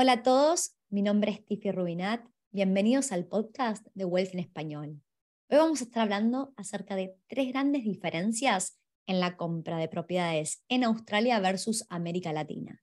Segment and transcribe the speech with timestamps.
[0.00, 2.24] Hola a todos, mi nombre es Tiffy Rubinat.
[2.52, 5.02] Bienvenidos al podcast de Wealth en Español.
[5.50, 8.78] Hoy vamos a estar hablando acerca de tres grandes diferencias
[9.08, 12.80] en la compra de propiedades en Australia versus América Latina.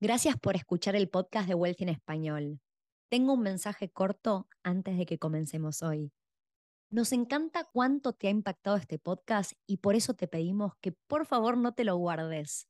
[0.00, 2.58] Gracias por escuchar el podcast de Wealth en Español.
[3.10, 6.10] Tengo un mensaje corto antes de que comencemos hoy.
[6.88, 11.26] Nos encanta cuánto te ha impactado este podcast y por eso te pedimos que por
[11.26, 12.66] favor no te lo guardes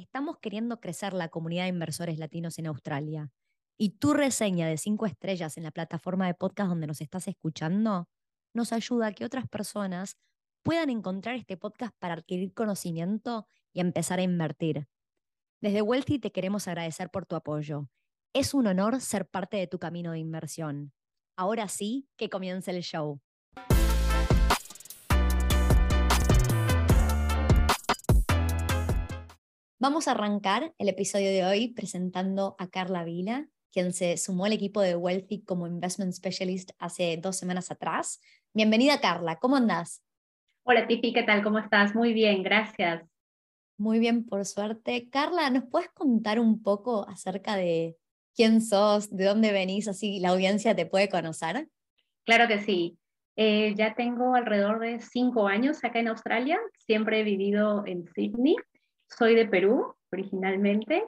[0.00, 3.30] estamos queriendo crecer la comunidad de inversores latinos en Australia.
[3.78, 8.08] Y tu reseña de cinco estrellas en la plataforma de podcast donde nos estás escuchando
[8.52, 10.18] nos ayuda a que otras personas
[10.62, 14.88] puedan encontrar este podcast para adquirir conocimiento y empezar a invertir.
[15.60, 17.88] Desde Wealthy te queremos agradecer por tu apoyo.
[18.32, 20.92] Es un honor ser parte de tu camino de inversión.
[21.36, 23.20] Ahora sí, que comience el show.
[29.82, 34.52] Vamos a arrancar el episodio de hoy presentando a Carla Vila, quien se sumó al
[34.52, 38.20] equipo de Wealthy como Investment Specialist hace dos semanas atrás.
[38.52, 40.04] Bienvenida, Carla, ¿cómo andás?
[40.64, 41.42] Hola, Tiffy, ¿qué tal?
[41.42, 41.94] ¿Cómo estás?
[41.94, 43.04] Muy bien, gracias.
[43.78, 45.08] Muy bien, por suerte.
[45.08, 47.96] Carla, ¿nos puedes contar un poco acerca de
[48.34, 51.68] quién sos, de dónde venís, así la audiencia te puede conocer?
[52.26, 52.98] Claro que sí.
[53.34, 56.58] Eh, ya tengo alrededor de cinco años acá en Australia.
[56.84, 58.56] Siempre he vivido en Sydney
[59.16, 61.04] soy de Perú originalmente.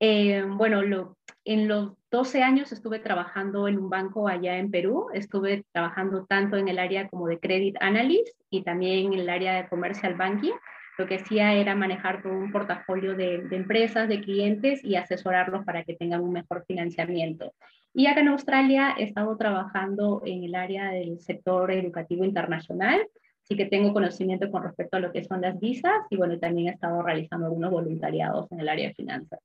[0.00, 5.08] Eh, bueno, en los 12 años estuve trabajando en un banco allá en Perú.
[5.12, 9.54] Estuve trabajando tanto en el área como de credit analyst y también en el área
[9.54, 10.54] de commercial banking.
[10.98, 15.64] Lo que hacía era manejar todo un portafolio de, de empresas, de clientes y asesorarlos
[15.64, 17.52] para que tengan un mejor financiamiento.
[17.94, 23.00] Y acá en Australia he estado trabajando en el área del sector educativo internacional
[23.48, 26.68] sí que tengo conocimiento con respecto a lo que son las visas y bueno, también
[26.68, 29.40] he estado realizando algunos voluntariados en el área de finanzas.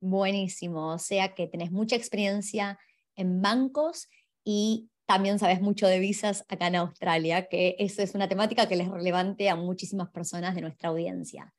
[0.00, 2.78] Buenísimo, o sea que tenés mucha experiencia
[3.16, 4.08] en bancos
[4.44, 8.76] y también sabes mucho de visas acá en Australia, que eso es una temática que
[8.76, 11.52] les es relevante a muchísimas personas de nuestra audiencia.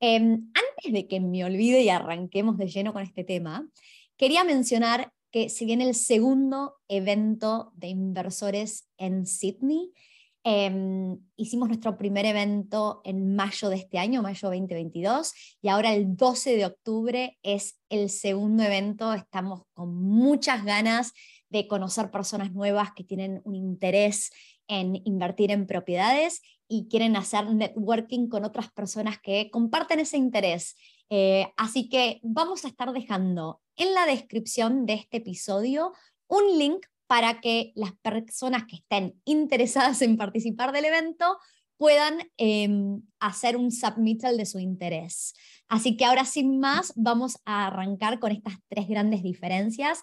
[0.00, 3.68] Em, antes de que me olvide y arranquemos de lleno con este tema,
[4.16, 9.92] quería mencionar que se viene el segundo evento de inversores en Sydney
[10.44, 15.32] Em, hicimos nuestro primer evento en mayo de este año, mayo 2022,
[15.62, 19.12] y ahora el 12 de octubre es el segundo evento.
[19.14, 21.12] Estamos con muchas ganas
[21.48, 24.32] de conocer personas nuevas que tienen un interés
[24.66, 30.74] en invertir en propiedades y quieren hacer networking con otras personas que comparten ese interés.
[31.08, 35.92] Eh, así que vamos a estar dejando en la descripción de este episodio
[36.26, 41.38] un link para que las personas que estén interesadas en participar del evento
[41.76, 45.34] puedan em, hacer un submittal de su interés.
[45.68, 50.00] Así que ahora sin más, vamos a arrancar con estas tres grandes diferencias.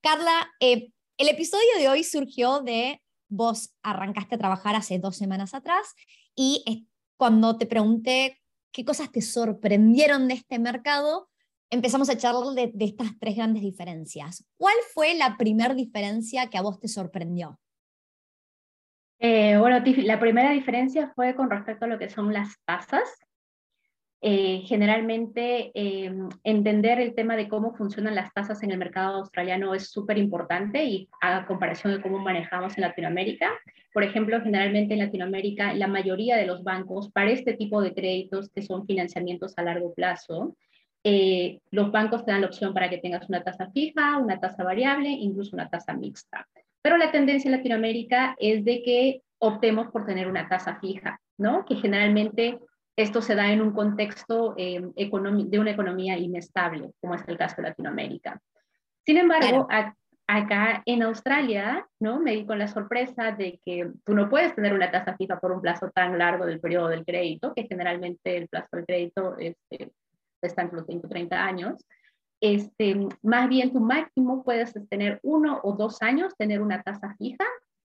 [0.00, 3.00] Carla, eh, el episodio de hoy surgió de
[3.32, 5.94] vos arrancaste a trabajar hace dos semanas atrás
[6.36, 6.86] y
[7.16, 8.38] cuando te pregunté
[8.72, 11.30] qué cosas te sorprendieron de este mercado,
[11.72, 14.46] empezamos a charlar de, estas tres grandes diferencias.
[14.58, 17.58] ¿Cuál fue la primera diferencia que a vos te sorprendió?
[19.18, 23.08] Eh, bueno, la primera diferencia fue con respecto a lo que son las tasas.
[24.20, 29.74] Eh, generalmente em, entender el tema de cómo funcionan las tasas en el mercado australiano
[29.74, 33.50] es súper importante y a comparación de cómo manejamos en Latinoamérica.
[33.94, 38.50] Por ejemplo, generalmente en Latinoamérica la mayoría de los bancos para este tipo de créditos
[38.50, 40.54] que son financiamientos a largo plazo,
[41.04, 44.62] eh, los bancos te dan la opción para que tengas una tasa fija, una tasa
[44.62, 46.46] variable, incluso una tasa mixta.
[46.80, 51.64] Pero la tendencia en Latinoamérica es de que optemos por tener una tasa fija, ¿no?
[51.64, 52.60] Que generalmente
[52.96, 57.56] esto se da en un contexto eh, de una economía inestable, como es el caso
[57.56, 58.40] de Latinoamérica.
[59.04, 59.66] Sin embargo,
[60.26, 62.20] acá en Australia, ¿no?
[62.20, 65.52] Me di con la sorpresa de que tú no puedes tener una tasa fija por
[65.52, 69.56] un plazo tan largo del periodo del crédito, que generalmente el plazo del crédito es
[69.70, 69.90] eh,
[70.46, 71.84] están los 30 años,
[72.42, 77.44] este, más bien tu máximo puedes tener uno o dos años, tener una tasa fija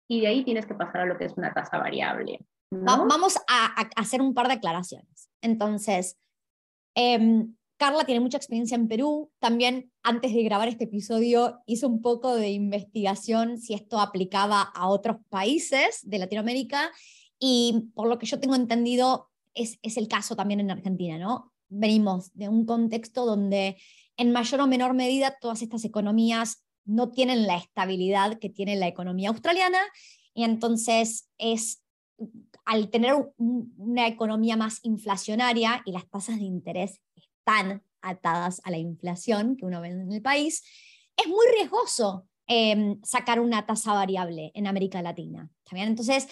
[0.07, 2.39] y de ahí tienes que pasar a lo que es una tasa variable.
[2.71, 5.29] Vamos a, hacer un par de aclaraciones.
[5.41, 6.17] Entonces,
[6.95, 9.31] em, Carla tiene mucha experiencia en Perú.
[9.39, 14.87] También antes de grabar este episodio hizo un poco de investigación si esto aplicaba a
[14.87, 16.91] otros países de Latinoamérica
[17.39, 21.53] y por lo que yo tengo entendido es, es el caso también en Argentina, ¿no?
[21.69, 23.77] Venimos de un contexto donde
[24.17, 28.87] en mayor o menor medida todas estas economías no tienen la estabilidad que tiene la
[28.87, 29.79] economía australiana
[30.33, 31.83] y entonces es
[32.65, 38.77] al tener una economía más inflacionaria y las tasas de interés están atadas a la
[38.77, 40.63] inflación que uno ve en el país,
[41.15, 45.49] es muy riesgoso em, sacar una tasa variable en América Latina.
[45.71, 46.27] Entonces,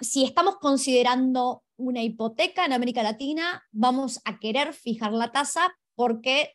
[0.00, 6.54] si estamos considerando una hipoteca en América Latina, vamos a querer fijar la tasa porque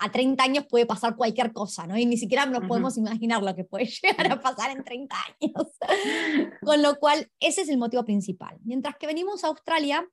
[0.00, 1.96] a 30 años puede pasar cualquier cosa, ¿no?
[1.96, 5.68] Y ni siquiera nos podemos imaginar lo que puede llegar a pasar en 30 años.
[6.62, 8.58] Con lo cual, ese es el motivo principal.
[8.64, 10.08] Mientras que venimos a Australia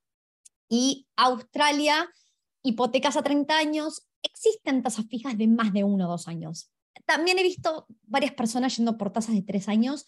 [0.69, 2.09] y Australia,
[2.63, 6.71] hipotecas a 30 años, existen tasas fijas de más de uno o dos años.
[7.05, 10.05] También he visto varias personas yendo por tasas de tres años.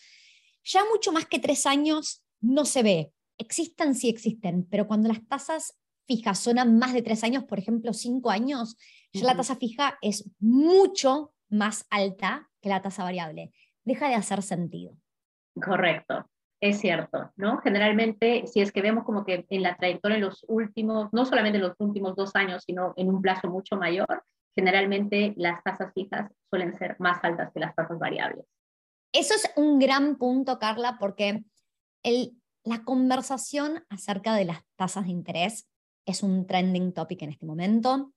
[0.64, 3.14] Ya mucho más que tres años no se ve.
[3.38, 7.60] Existen, sí existen, pero cuando las tasas fijas son a más de tres años, por
[7.60, 8.78] ejemplo, cinco años,
[9.12, 13.52] ya la tasa fija es mucho más alta que la tasa variable.
[13.86, 14.98] Deja de hacer sentido.
[15.62, 17.60] Correcto, es cierto, ¿no?
[17.60, 21.58] Generalmente, si es que vemos como que en la trayectoria en los últimos, no solamente
[21.58, 24.24] en los últimos dos años, sino en un plazo mucho mayor,
[24.56, 28.46] generalmente las tasas fijas suelen ser más altas que las tasas variables.
[29.12, 31.44] Eso es un gran punto, Carla, porque
[32.04, 35.68] el, la conversación acerca de las tasas de interés
[36.06, 38.14] es un trending topic en este momento.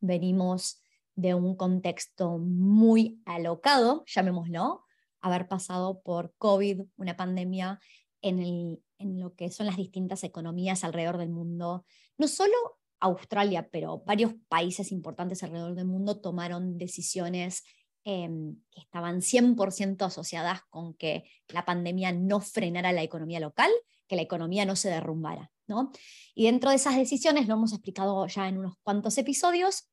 [0.00, 0.80] Venimos
[1.14, 4.84] de un contexto muy alocado, llamémoslo,
[5.20, 7.80] haber pasado por COVID, una pandemia
[8.20, 11.84] en, en lo que son las distintas economías alrededor del mundo.
[12.18, 12.54] No solo
[13.00, 17.64] Australia, pero varios países importantes alrededor del mundo tomaron decisiones
[18.04, 23.70] em, que estaban 100% asociadas con que la pandemia no frenara la economía local,
[24.06, 25.50] que la economía no se derrumbara.
[25.66, 25.90] ¿no?
[26.34, 29.88] Y dentro de esas decisiones, lo hemos explicado ya en unos cuantos episodios,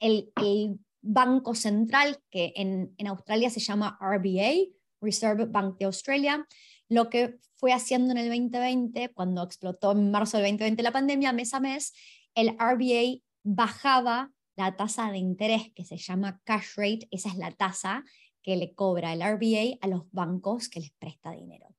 [0.00, 0.30] el,
[1.06, 4.72] Banco Central, que en, en Australia se llama RBA,
[5.02, 6.46] Reserve Bank de Australia,
[6.88, 11.32] lo que fue haciendo en el 2020, cuando explotó en marzo del 2020 la pandemia,
[11.32, 11.92] mes a mes,
[12.34, 17.50] el RBA bajaba la tasa de interés que se llama cash rate, esa es la
[17.52, 18.04] tasa
[18.42, 21.74] que le cobra el RBA a los bancos que les presta dinero.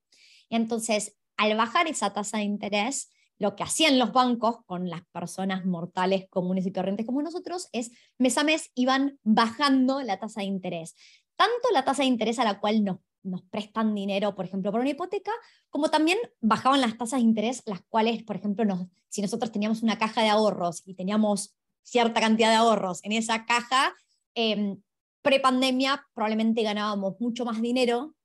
[0.49, 5.05] Y entonces, al bajar esa tasa de interés, lo que hacían los bancos con las
[5.11, 10.41] personas mortales comunes y corrientes como nosotros es mes a mes iban bajando la tasa
[10.41, 10.95] de interés.
[11.35, 14.79] Tanto la tasa de interés a la cual nos, nos prestan dinero, por ejemplo, por
[14.79, 15.31] una hipoteca,
[15.69, 19.83] como también bajaban las tasas de interés, las cuales, por ejemplo, nos, si nosotros teníamos
[19.83, 21.55] una caja de ahorros y teníamos
[21.85, 23.93] cierta cantidad de ahorros en esa caja,
[24.33, 24.75] eh,
[25.21, 28.15] pre-pandemia probablemente ganábamos mucho más dinero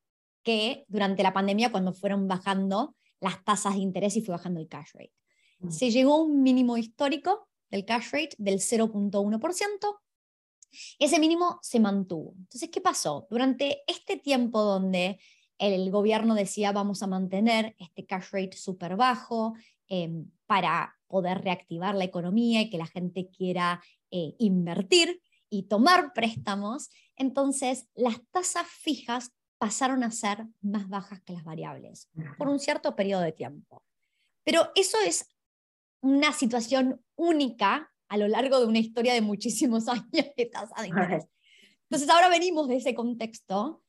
[0.43, 4.69] que durante la pandemia cuando fueron bajando las tasas de interés y fue bajando el
[4.69, 5.13] cash rate.
[5.61, 5.71] Mm.
[5.71, 10.01] Se llegó a un mínimo histórico del cash rate del 0.1%.
[10.99, 12.35] Ese mínimo se mantuvo.
[12.39, 13.27] Entonces, ¿qué pasó?
[13.31, 15.21] Durante este tiempo donde
[15.59, 19.55] el gobierno decía vamos a mantener este cash rate súper bajo
[19.89, 25.21] em, para poder reactivar la economía y que la gente quiera eh, invertir
[25.51, 32.09] y tomar préstamos, entonces las tasas fijas pasaron a ser más bajas que las variables
[32.39, 33.85] por un cierto periodo de tiempo.
[34.45, 35.29] Pero eso es
[36.01, 40.89] una situación única a lo largo de una historia de muchísimos años de tasa de
[40.89, 41.27] interés.
[41.91, 43.83] Entonces ahora venimos de ese contexto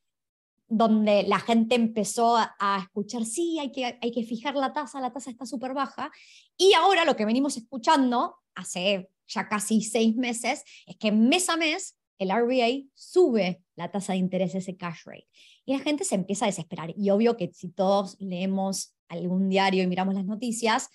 [0.72, 5.12] donde la gente empezó a, escuchar, sí, hay que, hay que fijar la tasa, la
[5.12, 6.10] tasa está súper baja,
[6.58, 11.58] y ahora lo que venimos escuchando hace ya casi seis meses es que mes a
[11.58, 15.28] mes el RBA sube la tasa de interés, ese cash rate.
[15.66, 16.94] Y la gente se empieza a desesperar.
[16.96, 20.90] Y obvio que si todos leemos algún diario y miramos las noticias,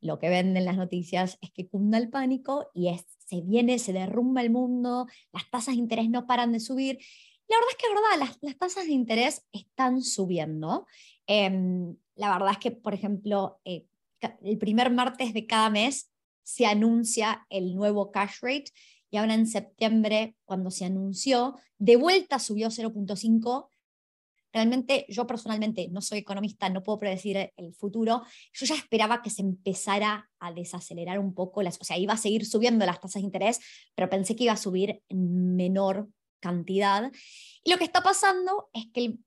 [0.00, 3.78] lo que ven en las noticias es que cunda el pánico y es, se viene,
[3.78, 6.98] se derrumba el mundo, las tasas de interés no paran de subir.
[7.48, 10.86] La verdad es que verdad, las, las tasas de interés están subiendo.
[11.26, 13.86] Em, la verdad es que, por ejemplo, eh,
[14.42, 16.10] el primer martes de cada mes
[16.42, 18.72] se anuncia el nuevo cash rate
[19.10, 23.68] y ahora en septiembre, cuando se anunció, de vuelta subió 0.5.
[24.52, 28.22] Realmente yo personalmente no soy economista, no puedo predecir el futuro.
[28.52, 32.18] Yo ya esperaba que se empezara a desacelerar un poco, las, o sea, iba a
[32.18, 33.60] seguir subiendo las tasas de interés,
[33.94, 36.08] pero pensé que iba a subir en menor
[36.40, 37.10] cantidad.
[37.64, 39.18] Y lo que está pasando es que el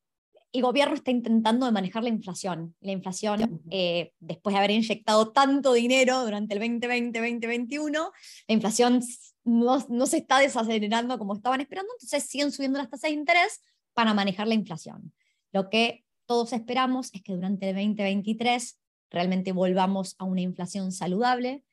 [0.52, 2.76] el gobierno está intentando manejar la inflación.
[2.82, 8.12] La inflación, eh, después de haber inyectado tanto dinero durante el 2020-2021,
[8.48, 9.02] la inflación
[9.44, 13.62] no, no, se está desacelerando como estaban esperando, entonces siguen subiendo las tasas de interés
[13.94, 15.14] para manejar la inflación.
[15.52, 18.80] Lo que todos esperamos es que durante el 2023
[19.12, 21.64] realmente volvamos a una inflación saludable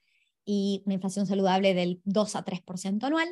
[0.45, 3.29] y una inflación saludable del 2 a 3% anual.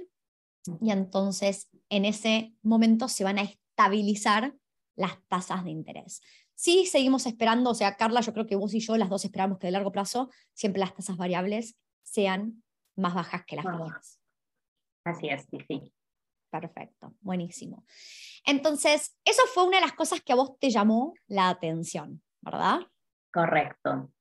[0.81, 4.55] Y entonces en ese momento se van a estabilizar
[4.97, 6.21] las tasas de interés.
[6.55, 9.59] Sí, seguimos esperando, o sea, Carla, yo creo que vos y yo, las dos esperamos
[9.59, 12.63] que de largo plazo siempre las tasas variables sean
[12.97, 14.21] más bajas que las fijas.
[15.05, 15.93] Así es, sí, sí.
[16.51, 17.85] Perfecto, buenísimo.
[18.47, 22.81] Entonces, eso fue una de las cosas que a vos te llamó la atención, ¿verdad?
[23.33, 24.13] Correcto.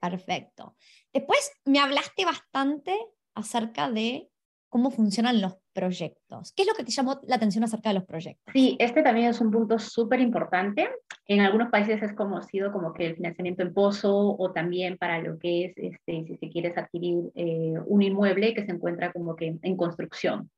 [0.00, 0.76] Perfecto.
[1.12, 2.96] Después me hablaste bastante
[3.34, 4.30] acerca de
[4.68, 6.52] cómo funcionan los proyectos.
[6.54, 8.52] ¿Qué es lo que te llamó la atención acerca de los proyectos?
[8.52, 10.88] Sí, este también es un punto súper importante.
[11.26, 15.38] En algunos países es conocido como que el financiamiento en pozo o también para lo
[15.38, 19.56] que es, este, si se quiere adquirir eh, un inmueble que se encuentra como que
[19.60, 20.50] en construcción,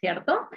[0.00, 0.48] ¿cierto?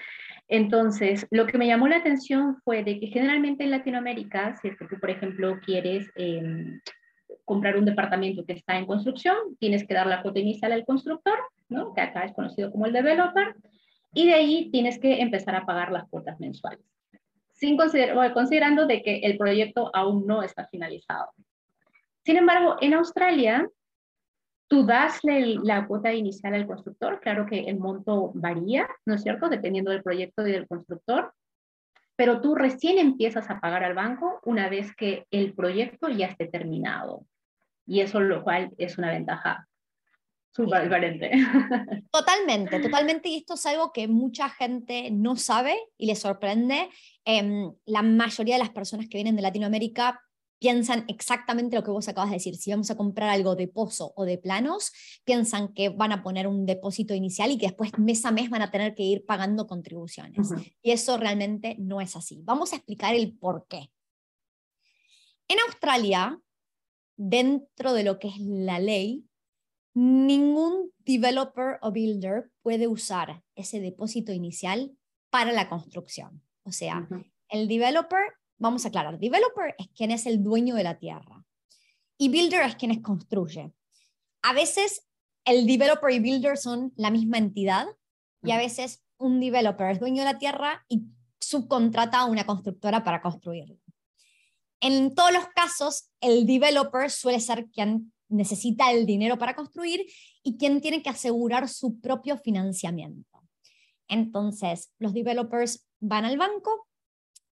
[0.48, 4.78] Entonces, lo que me llamó la atención fue de que generalmente en Latinoamérica, si es
[4.78, 6.80] que tú, por ejemplo, quieres em,
[7.44, 11.38] comprar un departamento que está en construcción, tienes que dar la cuota inicial al constructor,
[11.70, 11.94] ¿no?
[11.94, 13.56] que acá es conocido como el developer,
[14.14, 16.86] y de ahí tienes que empezar a pagar las cuotas mensuales,
[17.54, 21.32] sin consider considerando de que el proyecto aún no está finalizado.
[22.24, 23.70] Sin embargo, en Australia,
[24.68, 29.50] tú dasle la cuota inicial al constructor, claro que el monto varía, ¿no es cierto?,
[29.50, 31.34] dependiendo del proyecto y del constructor,
[32.16, 36.48] pero tú recién empiezas a pagar al banco una vez que el proyecto ya esté
[36.48, 37.26] terminado.
[37.86, 39.67] Y eso lo cual es una ventaja
[40.58, 41.32] súper diferente.
[42.12, 43.30] Totalmente, totalmente.
[43.30, 46.90] Y esto es algo que mucha gente no sabe y le sorprende.
[47.26, 50.20] Em, la mayoría de las personas que vienen de Latinoamérica
[50.60, 52.56] piensan exactamente lo que vos acabas de decir.
[52.56, 54.92] Si vamos a comprar algo de pozo o de planos,
[55.24, 58.64] piensan que van a poner un depósito inicial y que después mes a mes van
[58.64, 60.50] a tener que ir pagando contribuciones.
[60.82, 62.42] Y eso realmente no es así.
[62.44, 63.92] Vamos a explicar el por qué.
[65.48, 66.40] En Australia,
[67.16, 69.27] dentro de lo que es la ley,
[69.98, 74.96] ningún developer o builder puede usar ese depósito inicial
[75.32, 76.44] para la construcción.
[76.62, 77.08] O sea,
[77.50, 78.22] el developer
[78.60, 81.44] vamos a aclarar, developer es quien es el dueño de la tierra
[82.16, 83.74] y builder es quien construye.
[84.44, 85.08] A veces
[85.46, 87.88] el developer y builder son la misma entidad
[88.44, 91.08] y a veces un developer es dueño de la tierra y
[91.40, 93.80] subcontrata a una constructora para construirlo.
[94.80, 100.06] En todos los casos, el developer suele ser quien necesita el dinero para construir
[100.44, 103.44] y quien tiene que asegurar su propio financiamiento.
[104.08, 106.88] Entonces, los developers van al banco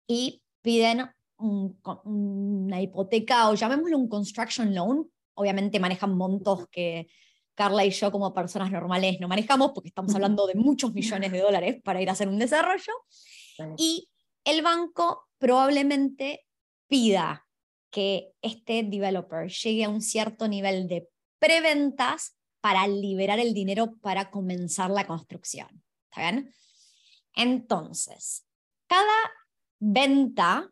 [0.07, 5.05] y piden una hipoteca o llamémoslo un construction loan.
[5.35, 7.09] Obviamente manejan montos que
[7.55, 11.41] Carla y yo como personas normales no manejamos porque estamos hablando de muchos millones de
[11.41, 12.93] dólares para ir a hacer un desarrollo.
[13.77, 14.09] Y
[14.45, 16.47] el banco probablemente
[16.89, 17.47] pida
[17.93, 21.09] que este developer llegue a un cierto nivel de
[21.39, 25.85] preventas para liberar el dinero para comenzar la construcción.
[26.11, 26.55] ¿Está bien?
[27.35, 28.47] Entonces,
[28.87, 29.31] cada
[29.79, 30.71] venta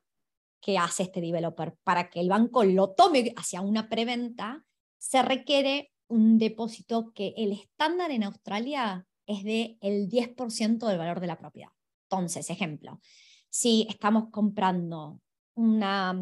[0.61, 4.65] que hace este developer para que el banco lo tome hacia una preventa,
[4.99, 11.21] se requiere un depósito que el estándar en Australia es de el 10% del valor
[11.21, 11.71] de la propiedad.
[12.05, 13.01] Entonces, ejemplo,
[13.49, 15.21] si estamos comprando
[15.61, 16.19] una,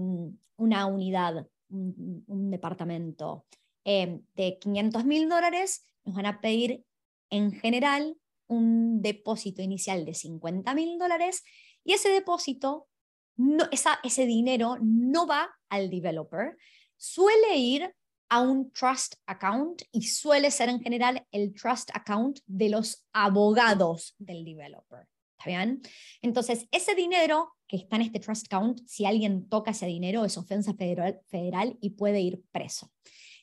[0.57, 3.47] una unidad, un, departamento
[3.85, 6.85] eh, de 500 mil dólares, nos van a pedir
[7.30, 8.16] en general
[8.49, 11.45] un depósito inicial de 50 mil dólares
[11.85, 12.88] y ese depósito,
[13.37, 13.64] no,
[14.02, 16.57] ese dinero no va al developer,
[16.97, 17.95] suele ir
[18.30, 24.16] a un trust account y suele ser en general el trust account de los abogados
[24.18, 25.07] del developer.
[25.38, 25.80] ¿Está bien?
[26.21, 30.37] Entonces, ese dinero que está en este trust account, si alguien toca ese dinero, es
[30.39, 32.91] ofensa federal, federal y puede ir preso.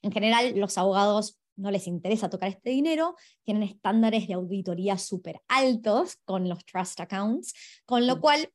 [0.01, 5.41] En general, los abogados no les interesa tocar este dinero, tienen estándares de auditoría súper
[5.47, 7.53] altos con los trust accounts,
[7.85, 8.19] con lo mm.
[8.19, 8.49] cual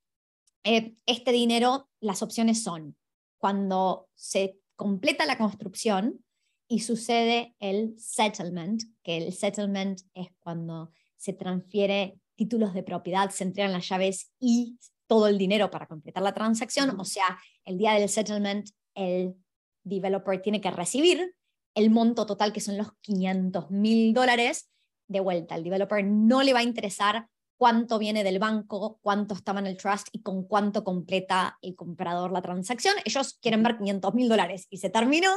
[0.64, 2.96] eh, este dinero, las opciones son
[3.38, 6.24] cuando se completa la construcción
[6.68, 13.44] y sucede el settlement, que el settlement es cuando se transfiere títulos de propiedad, se
[13.44, 14.78] entregan las llaves y
[15.10, 19.34] todo el dinero para completar la transacción, o sea, el día del settlement el
[19.82, 21.34] developer tiene que recibir
[21.74, 24.70] el monto total, que son los 500 mil dólares,
[25.08, 25.56] de vuelta.
[25.56, 27.26] Al developer no le va a interesar
[27.58, 32.30] cuánto viene del banco, cuánto estaba en el trust y con cuánto completa el comprador
[32.30, 32.94] la transacción.
[33.04, 35.32] Ellos quieren ver 500 mil dólares y se terminó,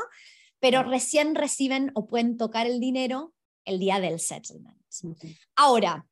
[0.60, 3.34] pero recién reciben o pueden tocar el dinero
[3.66, 4.78] el día del settlement.
[5.56, 6.06] Ahora,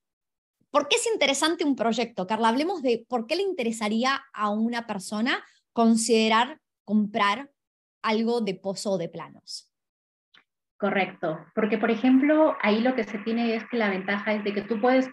[0.71, 2.25] ¿por qué es interesante un proyecto?
[2.25, 7.51] Carla, hablemos de por qué le interesaría a una persona considerar comprar
[8.01, 9.71] algo de pozo o de planos.
[10.77, 14.53] Correcto, porque por ejemplo, ahí lo que se tiene es que la ventaja es de
[14.53, 15.07] que tú puedes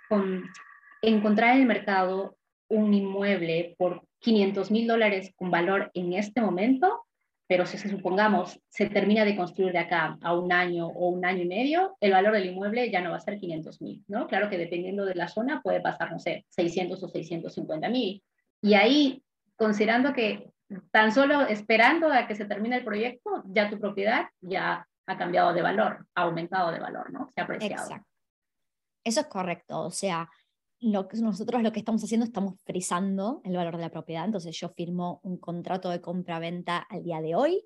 [1.03, 2.39] encontrar en el mercado
[2.71, 7.05] un inmueble por 500 mil dólares con valor en este momento
[7.49, 11.43] pero si supongamos se termina de construir de acá a un año o un año
[11.43, 14.27] y medio, el valor del inmueble ya no va a ser 500 mil, ¿no?
[14.29, 18.23] Claro que dependiendo de la zona puede pasar, no sé, 600 o 650 mil.
[18.61, 19.23] Y ahí,
[19.57, 20.51] considerando que
[20.91, 25.55] tan solo esperando a que se termine el proyecto, ya tu propiedad ya ha cambiado
[25.55, 27.31] de valor, ha aumentado de valor, ¿no?
[27.35, 27.83] Se ha apreciado.
[27.83, 28.09] Exacto.
[29.05, 30.29] Eso es correcto, o sea,
[30.81, 34.25] lo que nosotros lo que estamos haciendo, estamos frisando el valor de la propiedad.
[34.25, 37.65] Entonces yo firmo un contrato de compra-venta al día de hoy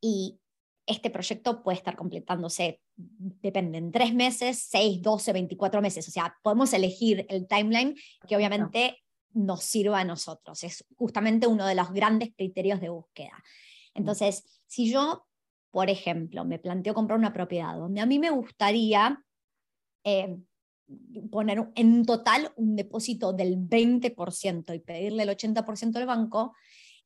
[0.00, 0.38] y
[0.86, 6.06] este proyecto puede estar completándose, depende, en tres meses, seis, doce, veinticuatro meses.
[6.08, 7.94] O sea, podemos elegir el timeline
[8.26, 8.98] que obviamente
[9.32, 10.62] nos sirva a nosotros.
[10.64, 13.42] Es justamente uno de los grandes criterios de búsqueda.
[13.94, 15.26] Entonces, si yo,
[15.70, 19.22] por ejemplo, me planteo comprar una propiedad donde a mí me gustaría...
[20.04, 20.36] Eh,
[21.30, 26.54] poner en total un depósito del 20% y pedirle el 80% al banco,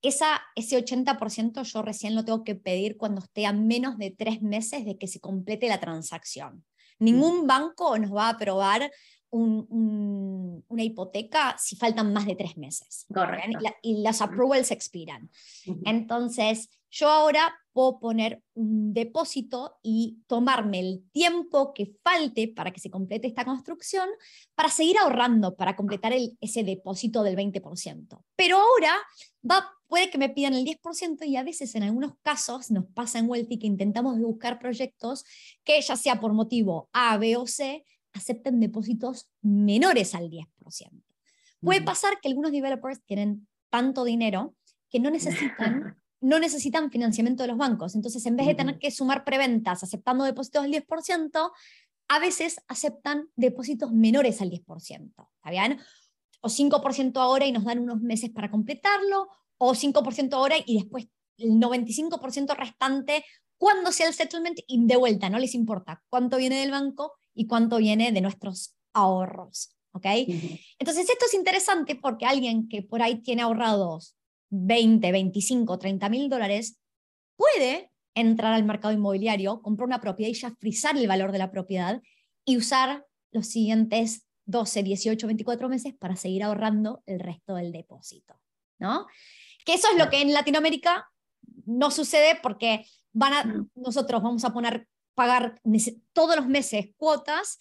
[0.02, 4.42] esa, ese 80% yo recién lo tengo que pedir cuando esté a menos de tres
[4.42, 6.64] meses de que se complete la transacción.
[6.98, 8.90] Ningún banco nos va a aprobar
[9.34, 13.06] una hipoteca si faltan más de tres meses.
[13.82, 15.30] Y, las approvals expiran.
[15.84, 22.78] Entonces, yo ahora puedo poner un depósito y tomarme el tiempo que falte para que
[22.78, 24.08] se complete esta construcción
[24.54, 28.22] para seguir ahorrando, para completar ese depósito del 20%.
[28.36, 28.94] Pero ahora
[29.50, 33.18] va, puede que me pidan el 10% y a veces en algunos casos nos pasa
[33.18, 35.24] en Wealthy que intentamos buscar proyectos
[35.64, 40.46] que ya sea por motivo A, B o C, acepten depósitos menores al 10%.
[41.60, 44.54] Puede pasar que algunos developers tienen tanto dinero
[44.90, 47.94] que no necesitan no necesitan financiamiento de los bancos.
[47.94, 51.52] Entonces, en vez de tener que sumar preventas aceptando depósitos del 10%,
[52.08, 55.12] a veces aceptan depósitos menores al 10%.
[55.18, 55.78] ¿Está bien?
[56.40, 59.28] O 5% ahora y nos dan unos meses para completarlo,
[59.58, 63.24] o 5% ahora y después el 95% restante
[63.58, 67.46] cuando sea el settlement y de vuelta, no les importa cuánto viene del banco y
[67.46, 69.76] cuánto viene de nuestros ahorros.
[69.92, 70.06] ¿ok?
[70.78, 74.16] Entonces, esto es interesante porque alguien que por ahí tiene ahorrados
[74.50, 76.78] 20, 25, 30 mil dólares,
[77.36, 81.50] puede entrar al mercado inmobiliario, comprar una propiedad y ya frisar el valor de la
[81.50, 82.00] propiedad
[82.44, 88.38] y usar los siguientes 12, 18, 24 meses para seguir ahorrando el resto del depósito.
[88.78, 89.06] ¿no?
[89.64, 91.10] Que eso es lo que en Latinoamérica
[91.66, 95.60] no sucede porque van a, nosotros vamos a poner, pagar
[96.12, 97.58] todos los meses cuotas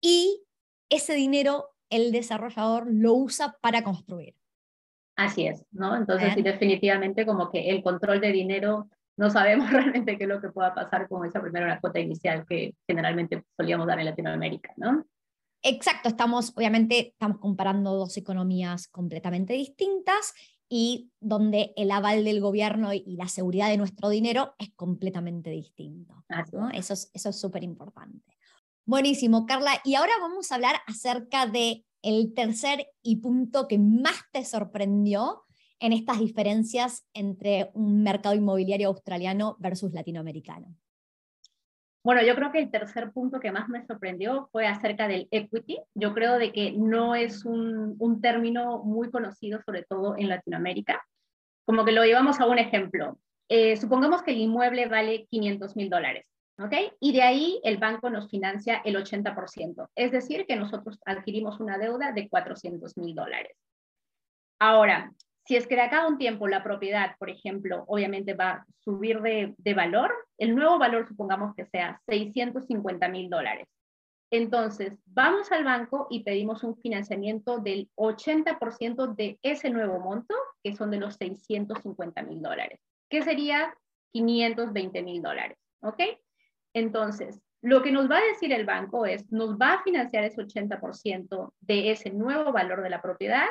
[0.00, 0.44] y
[0.88, 4.34] ese dinero el desarrollador lo usa para construir.
[5.16, 5.94] Así es, ¿no?
[5.94, 10.40] Entonces, sí, definitivamente como que el control de dinero, no sabemos realmente qué es lo
[10.40, 15.04] que pueda pasar con esa primera cuota inicial que generalmente solíamos dar en Latinoamérica, ¿no?
[15.64, 20.34] Exacto, estamos, obviamente, estamos comparando dos economías completamente distintas
[20.74, 26.24] y donde el aval del gobierno y la seguridad de nuestro dinero es completamente distinto.
[26.50, 26.70] ¿no?
[26.70, 28.38] Eso es súper importante.
[28.86, 29.72] Buenísimo, Carla.
[29.84, 35.42] Y ahora vamos a hablar acerca de el tercer y punto que más te sorprendió
[35.78, 40.74] en estas diferencias entre un mercado inmobiliario australiano versus latinoamericano?
[42.04, 45.78] Bueno, yo creo que el tercer punto que más me sorprendió fue acerca del equity.
[45.94, 51.04] Yo creo de que no es un, un término muy conocido, sobre todo en Latinoamérica.
[51.64, 53.18] Como que lo llevamos a un ejemplo.
[53.48, 56.26] Eh, supongamos que el inmueble vale 500 mil dólares.
[56.58, 56.74] ¿ok?
[57.00, 61.78] Y de ahí el banco nos financia el 80%, es decir, que nosotros adquirimos una
[61.78, 63.56] deuda de 400 mil dólares.
[64.58, 65.12] Ahora,
[65.52, 68.66] si es que de acá a un tiempo la propiedad, por ejemplo, obviamente va a
[68.80, 73.68] subir de, valor, el nuevo valor supongamos que sea 650 mil dólares.
[74.30, 80.34] Entonces, vamos al banco y pedimos un financiamiento del 80% de ese nuevo monto,
[80.64, 83.74] que son de los 650 mil dólares, que sería
[84.14, 85.58] 520 mil dólares.
[85.82, 86.00] ¿Ok?
[86.72, 90.40] Entonces, lo que nos va a decir el banco es, nos va a financiar ese
[90.40, 93.48] 80% de ese nuevo valor de la propiedad,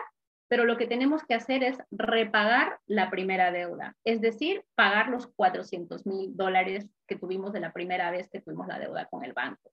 [0.52, 5.28] pero lo que tenemos que hacer es repagar la primera deuda, es decir, pagar los
[5.28, 9.32] 400 mil dólares que tuvimos de la primera vez que tuvimos la deuda con el
[9.32, 9.72] banco.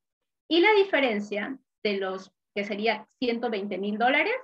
[0.49, 4.37] Y la diferencia de los que sería 120 mil dólares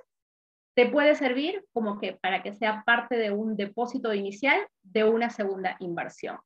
[0.75, 5.29] te puede servir como que para que sea parte de un depósito inicial de una
[5.29, 6.37] segunda inversión.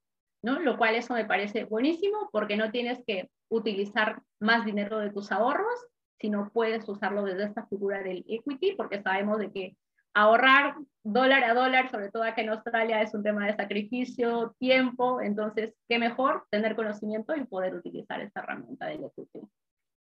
[0.43, 0.59] ¿no?
[0.59, 5.31] Lo cual eso me parece buenísimo porque no tienes que utilizar más dinero de tus
[5.31, 5.87] ahorros,
[6.19, 9.77] sino puedes usarlo desde esta figura del equity, porque sabemos de que
[10.13, 15.21] ahorrar dólar a dólar, sobre todo aquí en Australia, es un tema de sacrificio, tiempo,
[15.21, 19.39] entonces, qué mejor tener conocimiento y poder utilizar esta herramienta del equity.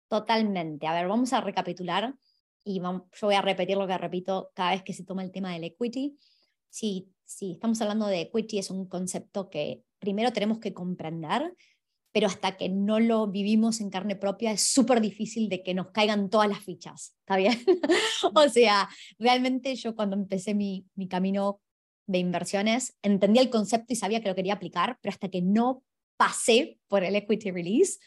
[0.08, 0.86] Totalmente.
[0.86, 2.14] A ver, vamos a recapitular
[2.64, 5.52] y yo voy a repetir lo que repito cada vez que se toma el tema
[5.52, 6.16] del equity.
[6.70, 11.54] sí, sí, estamos hablando de equity, es un concepto que primero tenemos que comprender,
[12.12, 15.90] pero hasta que no lo vivimos en carne propia es súper difícil de que nos
[15.90, 17.58] caigan todas las fichas, ¿está bien?
[18.34, 21.60] o sea, realmente yo cuando empecé mi, mi camino
[22.06, 25.84] de inversiones, entendía el concepto y sabía que lo quería aplicar, pero hasta que no
[26.16, 27.98] pasé por el equity release,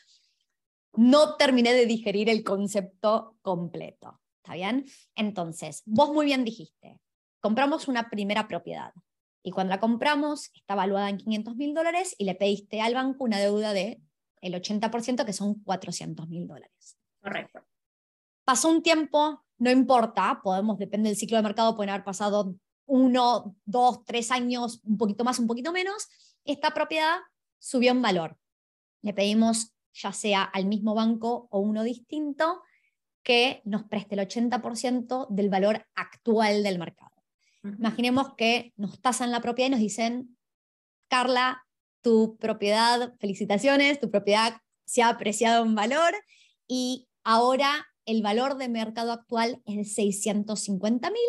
[0.93, 4.19] no terminé de digerir el concepto completo.
[4.43, 4.85] ¿Está bien?
[5.15, 6.99] Entonces, vos muy bien dijiste,
[7.39, 8.91] compramos una primera propiedad
[9.43, 13.23] y cuando la compramos está valuada en 500 mil dólares y le pediste al banco
[13.23, 14.01] una deuda de
[14.41, 16.97] el 80% que son 400 mil dólares.
[17.21, 17.61] Correcto.
[18.43, 23.55] Pasó un tiempo, no importa, podemos, depende del ciclo de mercado, pueden haber pasado uno,
[23.65, 26.07] dos, tres años, un poquito más, un poquito menos,
[26.43, 27.17] esta propiedad
[27.59, 28.37] subió en valor.
[29.01, 32.61] Le pedimos ya sea al mismo banco o uno distinto
[33.23, 37.10] que nos preste el 80% del valor actual del mercado.
[37.63, 40.37] Imaginemos que nos tasan la propiedad y nos dicen,
[41.09, 41.65] Carla,
[42.01, 46.13] tu propiedad, felicitaciones, tu propiedad se ha apreciado en valor
[46.67, 51.19] y ahora el valor de mercado actual es de 650 mil.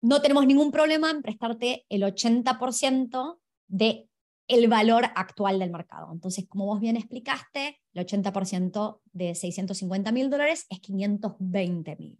[0.00, 4.08] No tenemos ningún problema en prestarte el 80% de
[4.46, 6.12] el valor actual del mercado.
[6.12, 12.18] Entonces, como vos bien explicaste, el 80% de 650 mil dólares es 520 mil.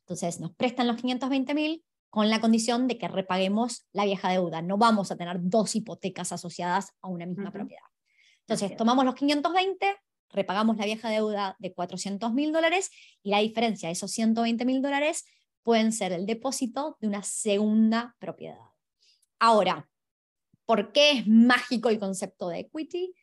[0.00, 4.60] Entonces, nos prestan los 520 mil con la condición de que repaguemos la vieja deuda.
[4.60, 7.86] No vamos a tener dos hipotecas asociadas a una misma propiedad.
[8.40, 9.96] Entonces, tomamos los 520,
[10.28, 12.90] repagamos la vieja deuda de 400 mil dólares
[13.22, 15.24] y la diferencia de esos 120 mil dólares
[15.62, 18.58] pueden ser el depósito de una segunda propiedad.
[19.38, 19.88] Ahora,
[20.72, 23.14] ¿Por qué es mágico el concepto de equity?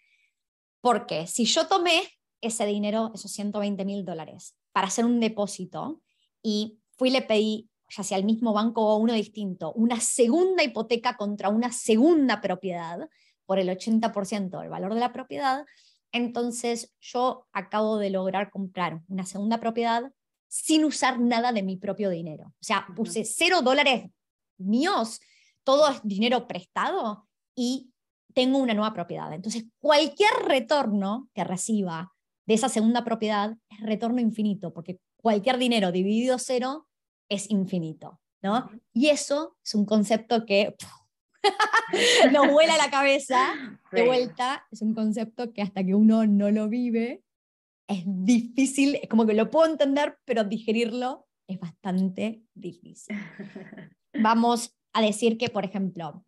[0.81, 2.03] Porque si yo tomé
[2.41, 6.01] ese dinero, esos 120 mil dólares, para hacer un depósito
[6.43, 10.63] y fui y le pedí, ya sea al mismo banco o uno distinto, una segunda
[10.63, 13.09] hipoteca contra una segunda propiedad
[13.45, 15.65] por el 80% del valor de la propiedad,
[16.11, 20.11] entonces yo acabo de lograr comprar una segunda propiedad
[20.47, 22.45] sin usar nada de mi propio dinero.
[22.47, 24.09] O sea, puse cero dólares
[24.57, 25.19] míos,
[25.63, 27.91] todo es dinero prestado y
[28.33, 29.31] tengo una nueva propiedad.
[29.33, 32.11] Entonces, cualquier retorno que reciba
[32.45, 36.87] de esa segunda propiedad es retorno infinito, porque cualquier dinero dividido cero
[37.29, 38.69] es infinito, ¿no?
[38.93, 40.75] Y eso es un concepto que
[42.33, 46.67] nos vuela la cabeza de vuelta, es un concepto que hasta que uno no lo
[46.67, 47.23] vive
[47.89, 53.17] es difícil, es como que lo puedo entender, pero digerirlo es bastante difícil.
[54.13, 56.23] Vamos a decir que, por ejemplo,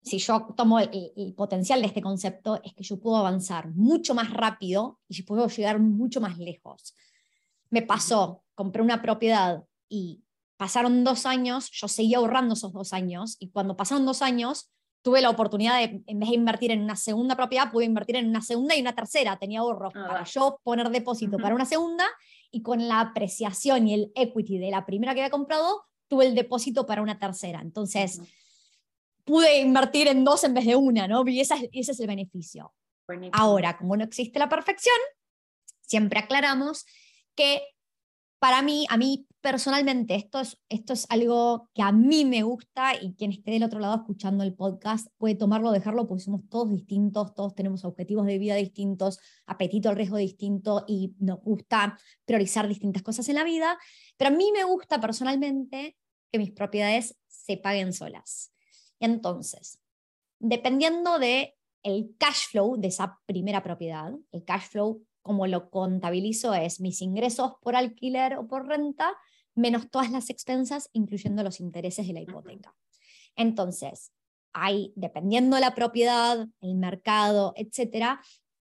[0.00, 4.32] si yo tomo el, potencial de este concepto, es que yo puedo avanzar mucho más
[4.32, 6.94] rápido y puedo llegar mucho más lejos.
[7.68, 10.22] Me pasó, compré una propiedad y
[10.56, 14.70] pasaron dos años, yo seguía ahorrando esos dos años y cuando pasaron dos años,
[15.02, 18.28] tuve la oportunidad de, en vez de invertir en una segunda propiedad, pude invertir en
[18.28, 19.38] una segunda y una tercera.
[19.38, 22.04] Tenía ahorros ah, para yo poner depósito para una segunda
[22.50, 26.34] y con la apreciación y el equity de la primera que había comprado, tuve el
[26.34, 27.60] depósito para una tercera.
[27.60, 28.20] Entonces,
[29.24, 31.26] pude invertir en dos en vez de una, ¿no?
[31.26, 32.72] Y ese es el beneficio.
[33.32, 34.96] Ahora, como no existe la perfección,
[35.80, 36.84] siempre aclaramos
[37.34, 37.62] que
[38.40, 42.94] para mí, a mí personalmente, esto es, esto es algo que a mí me gusta
[43.00, 46.70] y quien esté del otro lado escuchando el podcast puede tomarlo dejarlo porque somos todos
[46.70, 52.66] distintos, todos tenemos objetivos de vida distintos, apetito al riesgo distinto y nos gusta priorizar
[52.66, 53.78] distintas cosas en la vida,
[54.16, 55.96] pero a mí me gusta personalmente
[56.32, 58.54] que mis propiedades se paguen solas.
[59.00, 59.80] Entonces,
[60.38, 66.54] dependiendo de el cash flow de esa primera propiedad, el cash flow como lo contabilizo
[66.54, 69.16] es mis ingresos por alquiler o por renta
[69.54, 72.74] menos todas las expensas, incluyendo los intereses de la hipoteca.
[73.36, 74.12] Entonces,
[74.52, 78.20] hay, dependiendo de la propiedad, el mercado, etcétera,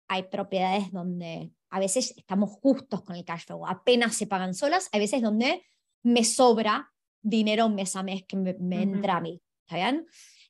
[0.08, 4.88] hay propiedades donde a veces estamos justos con el cash flow, apenas se pagan solas,
[4.92, 5.64] hay veces donde
[6.02, 9.40] me sobra dinero mes a mes que me, entra a mí.
[9.66, 10.06] ¿Está bien?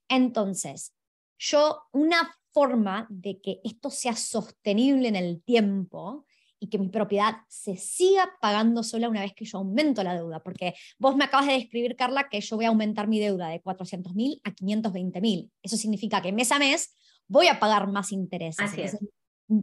[0.08, 0.94] Entonces,
[1.38, 6.26] yo, una forma de que esto sea sostenible en el tiempo
[6.58, 10.42] y que mi propiedad se siga pagando sola una vez que yo aumento la deuda,
[10.42, 13.62] porque vos me acabas de describir, Carla, que yo voy a aumentar mi deuda de
[13.62, 15.50] 400 mil a 520 mil.
[15.62, 16.94] Eso significa que mes a mes
[17.26, 18.98] voy a pagar más intereses.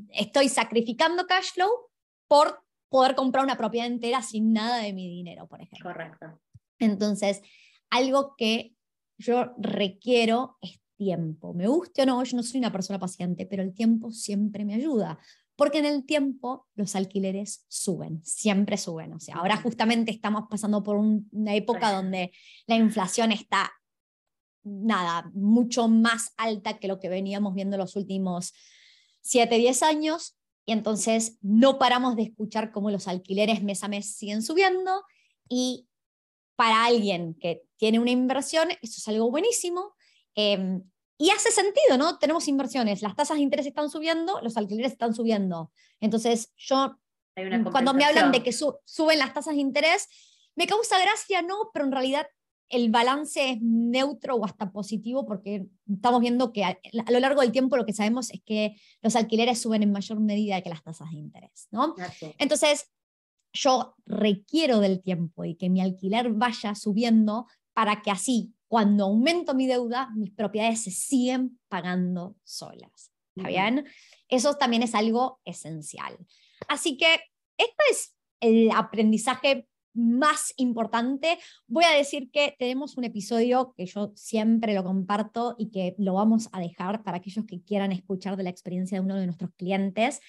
[0.10, 1.70] Estoy sacrificando cash flow
[2.28, 5.92] por poder comprar una propiedad entera sin nada de mi dinero, por ejemplo.
[5.92, 6.42] Correcto.
[6.80, 7.42] Entonces,
[7.90, 8.74] algo que
[9.18, 11.54] yo requiero es tiempo.
[11.54, 14.74] Me guste o no, yo no soy una persona paciente, pero el tiempo siempre me
[14.74, 15.20] ayuda,
[15.56, 19.14] porque en el tiempo los alquileres suben, siempre suben.
[19.14, 22.32] O sea, ahora justamente estamos pasando por una época donde
[22.68, 23.72] la inflación está
[24.64, 28.54] nada, mucho más alta que lo que veníamos viendo los últimos
[29.22, 30.38] 7, 10 años.
[30.66, 35.04] Y entonces no paramos de escuchar cómo los alquileres mes a mes siguen subiendo.
[35.50, 35.88] Y
[36.56, 39.94] para alguien que tiene una inversión, eso es algo buenísimo.
[40.38, 40.84] Em,
[41.18, 42.20] y hace sentido, ¿no?
[42.20, 45.72] Tenemos inversiones, las tasas de interés están subiendo, los alquileres están subiendo.
[46.00, 46.96] Entonces, yo,
[47.72, 50.08] cuando me hablan de que suben las tasas de interés,
[50.56, 51.72] me causa gracia, ¿no?
[51.74, 52.28] Pero en realidad
[52.70, 56.78] el balance es neutro o hasta positivo porque estamos viendo que a,
[57.10, 60.62] lo largo del tiempo lo que sabemos es que los alquileres suben en mayor medida
[60.62, 61.96] que las tasas de interés, ¿no?
[62.38, 62.92] Entonces,
[63.54, 69.54] yo requiero del tiempo y que mi alquiler vaya subiendo para que así cuando aumento
[69.54, 73.12] mi deuda, mis propiedades se siguen pagando solas.
[73.36, 73.86] ¿Está bien?
[74.30, 76.18] Eso también es algo esencial.
[76.68, 77.14] Así que
[77.58, 81.40] este es el aprendizaje más importante.
[81.68, 86.14] Voy a decir que tenemos un episodio que yo siempre lo comparto y que lo
[86.14, 89.52] vamos a dejar para aquellos que quieran escuchar de la experiencia de uno de nuestros
[89.56, 90.20] clientes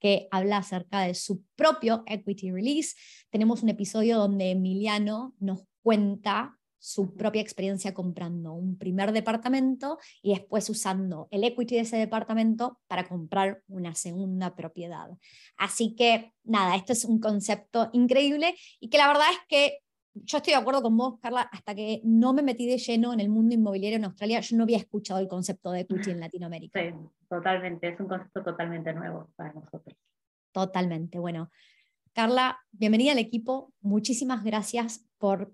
[0.00, 2.96] que habla acerca de su propio equity release.
[3.30, 10.30] Tenemos un episodio donde Emiliano nos cuenta su propia experiencia comprando un primer departamento y
[10.30, 15.10] después usando el equity de ese departamento para comprar una segunda propiedad.
[15.56, 19.78] Así que nada, esto es un concepto increíble y que la verdad es que
[20.14, 23.20] yo estoy de acuerdo con vos, Carla, hasta que no me metí de lleno en
[23.20, 26.80] el mundo inmobiliario en Australia, yo no había escuchado el concepto de equity en Latinoamérica.
[26.80, 26.94] Sí,
[27.28, 29.96] totalmente, es un concepto totalmente nuevo para nosotros.
[30.52, 31.50] Totalmente, bueno.
[32.12, 33.72] Carla, bienvenida al equipo.
[33.80, 35.52] Muchísimas gracias por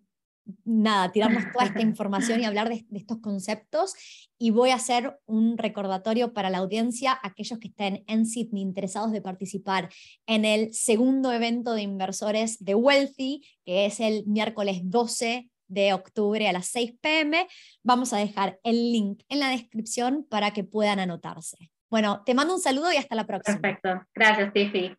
[0.65, 3.95] nada, tirarnos toda esta información y hablar de, estos conceptos.
[4.39, 9.13] Y voy a hacer un recordatorio para la audiencia, aquellos que estén en Sydney interesados
[9.13, 9.89] de participar
[10.27, 16.49] en el segundo evento de inversores de Wealthy, que es el miércoles 12 de octubre
[16.49, 17.47] a las 6 pm.
[17.83, 21.71] Vamos a dejar el link en la descripción para que puedan anotarse.
[21.91, 23.61] Bueno, te mando un saludo y hasta la próxima.
[23.61, 24.05] Perfecto.
[24.15, 24.97] Gracias, Tiffy.